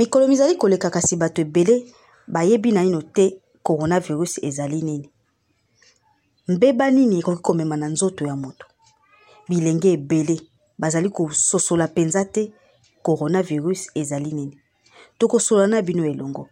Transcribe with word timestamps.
mikolo 0.00 0.28
mizali 0.28 0.54
koleka 0.56 0.88
kasi 0.90 1.16
bato 1.20 1.42
ebele 1.44 1.84
bayebi 2.32 2.72
naino 2.72 3.00
te 3.02 3.36
coronavirus 3.66 4.38
ezali 4.48 4.80
nini 4.82 5.08
mbeba 6.48 6.88
nini 6.90 7.18
ekoki 7.20 7.42
komema 7.42 7.76
na 7.76 7.86
nzoto 7.88 8.24
ya 8.24 8.36
moto 8.36 8.64
bilenge 9.48 9.92
ebele 9.92 10.36
bazali 10.80 11.10
kososola 11.10 11.84
mpenza 11.86 12.24
te 12.24 12.48
coronavirus 13.04 13.90
ezali 13.94 14.32
nini 14.32 14.58
tokosola 15.18 15.66
na 15.66 15.82
bino 15.82 16.06
elongo 16.06 16.48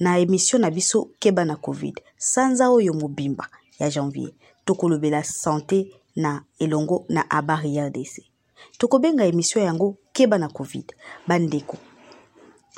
na 0.00 0.18
emission 0.18 0.62
na 0.62 0.70
biso 0.70 1.10
keba 1.20 1.44
na 1.44 1.56
covid 1.56 2.00
sanza 2.16 2.70
oyo 2.70 2.92
mobimba 2.94 3.48
ya 3.78 3.90
janvier 3.90 4.32
tokolobela 4.64 5.22
sante 5.24 5.92
na 6.16 6.42
elongo 6.58 7.04
na 7.08 7.30
abariardc 7.30 8.16
tokobenga 8.78 9.26
emission 9.26 9.64
yango 9.64 9.94
keba 10.12 10.38
na 10.38 10.48
covid 10.48 10.94
bandeko 11.28 11.76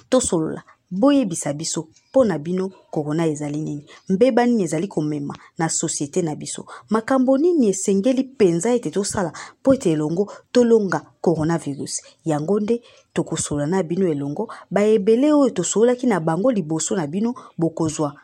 tosolola 0.09 0.62
boyebisa 0.90 1.52
biso 1.52 1.86
mpo 2.10 2.24
na 2.24 2.38
bino 2.38 2.68
kokona 2.90 3.27
ezali 3.27 3.60
nini 3.60 3.86
mbeba 4.09 4.46
nini 4.46 4.62
ezali 4.64 4.88
komema 4.88 5.34
na 5.59 5.68
sosiete 5.68 6.23
na 6.23 6.34
biso 6.36 6.66
makambo 6.88 7.38
nini 7.38 7.68
esengeli 7.68 8.23
mpenza 8.23 8.74
ete 8.74 8.90
tosala 8.90 9.32
mpo 9.60 9.74
ete 9.74 9.92
elongo 9.92 10.32
tolonga 10.52 11.00
coronavirus 11.20 12.02
yango 12.24 12.60
nde 12.60 12.82
tokosolola 13.12 13.66
na 13.66 13.82
bino 13.82 14.09
elongo 14.12 14.52
baebele 14.70 15.32
oyo 15.32 15.50
tosololaki 15.50 16.06
na 16.06 16.20
bango 16.20 16.52
liboso 16.52 16.96
na 16.96 17.06
bino 17.06 17.34
bokozwa 17.59 18.14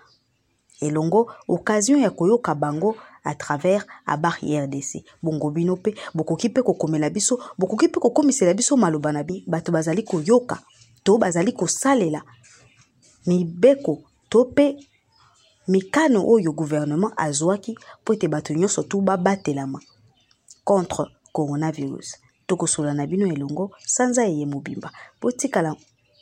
elongo 0.81 1.33
occasion 1.49 2.01
ya 2.01 2.11
koyoka 2.11 2.55
bango 2.55 2.97
à 3.25 3.35
travers 3.35 3.85
abar 4.07 4.39
irdc 4.45 5.05
bongo 5.23 5.51
bino 5.51 5.77
mpe 5.77 5.95
bokoki 6.15 6.49
mpe 6.49 6.63
kokomela 6.63 7.11
biso 7.11 7.39
bokoki 7.59 7.89
mpe 7.89 8.01
kokomisela 8.01 8.55
biso 8.55 8.77
maloba 8.77 9.13
na 9.13 9.23
bi 9.23 9.45
bato 9.47 9.73
bazali 9.73 10.03
koyoka 10.03 10.59
to 11.07 11.19
bazali 11.19 11.53
kosalela 11.53 12.23
mibeko 13.27 13.99
to 14.31 14.39
mpe 14.45 14.67
mikano 15.69 16.19
oyo 16.35 16.51
guvernema 16.61 17.09
azwaki 17.27 17.73
mpo 18.03 18.11
ete 18.15 18.27
bato 18.29 18.51
nyonso 18.55 18.83
tu 18.91 19.01
babatelama 19.09 19.79
contre 20.65 21.05
coronavirus 21.37 22.09
tokosola 22.49 22.93
na 22.95 23.07
bino 23.07 23.27
elongo 23.35 23.65
sanza 23.95 24.23
eye 24.31 24.47
mobimba 24.53 24.89
botikala 25.23 25.71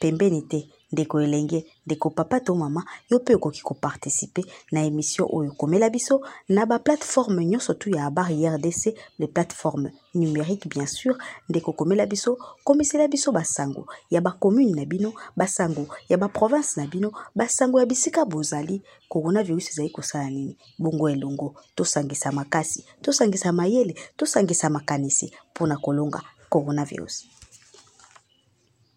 pembeni 0.01 0.43
te 0.51 0.59
ndeko 0.95 1.21
elenge 1.21 1.67
ndeko 1.87 2.09
papa 2.19 2.39
to 2.47 2.55
mama 2.63 2.81
yo 3.11 3.17
mpe 3.21 3.35
okoki 3.39 3.63
koparticipe 3.69 4.43
na 4.73 4.79
émission 4.89 5.27
oyo 5.37 5.51
komela 5.61 5.91
biso 5.95 6.17
na 6.55 6.63
baplateforme 6.71 7.43
nyonso 7.51 7.73
tu 7.81 7.87
ya 7.99 8.05
barrière 8.17 8.55
rdc 8.59 8.83
le 9.21 9.27
plateformes 9.35 9.91
numérique 10.23 10.67
bien 10.75 10.87
sûr 10.99 11.15
ndeko 11.51 11.71
komela 11.79 12.05
biso 12.13 12.33
komisela 12.67 13.05
biso 13.13 13.31
basango 13.39 13.83
ya 14.15 14.21
bacommune 14.27 14.73
na 14.79 14.85
bino 14.93 15.11
basango 15.41 15.83
ya 16.11 16.17
baprovince 16.23 16.73
na 16.81 16.87
bino 16.93 17.11
basango 17.39 17.77
ya 17.83 17.87
bisika 17.93 18.21
bozali 18.33 18.77
coronavirus 19.11 19.71
ezali 19.71 19.91
kosala 19.97 20.29
nini 20.35 20.55
bongo 20.83 21.07
elongo 21.15 21.49
tosangisa 21.77 22.29
makasi 22.39 22.81
tosangisa 23.03 23.53
mayele 23.53 23.95
tosangisa 24.17 24.67
makanisi 24.77 25.27
mpona 25.51 25.77
kolonga 25.85 26.21
coronavirus 26.53 27.44